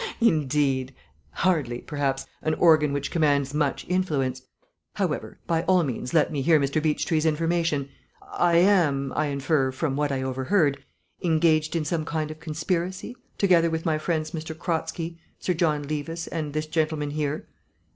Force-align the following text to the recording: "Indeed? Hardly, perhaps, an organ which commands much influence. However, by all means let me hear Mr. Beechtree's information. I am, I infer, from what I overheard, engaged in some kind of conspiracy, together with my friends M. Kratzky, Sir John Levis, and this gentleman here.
"Indeed? 0.19 0.95
Hardly, 1.29 1.81
perhaps, 1.81 2.25
an 2.41 2.55
organ 2.55 2.91
which 2.91 3.11
commands 3.11 3.53
much 3.53 3.85
influence. 3.87 4.41
However, 4.95 5.37
by 5.45 5.61
all 5.65 5.83
means 5.83 6.11
let 6.11 6.31
me 6.31 6.41
hear 6.41 6.59
Mr. 6.59 6.81
Beechtree's 6.81 7.23
information. 7.23 7.87
I 8.33 8.55
am, 8.55 9.13
I 9.15 9.27
infer, 9.27 9.71
from 9.71 9.95
what 9.95 10.11
I 10.11 10.23
overheard, 10.23 10.83
engaged 11.21 11.75
in 11.75 11.85
some 11.85 12.03
kind 12.03 12.31
of 12.31 12.39
conspiracy, 12.39 13.15
together 13.37 13.69
with 13.69 13.85
my 13.85 13.99
friends 13.99 14.33
M. 14.33 14.41
Kratzky, 14.41 15.19
Sir 15.37 15.53
John 15.53 15.83
Levis, 15.83 16.25
and 16.25 16.53
this 16.53 16.65
gentleman 16.65 17.11
here. 17.11 17.45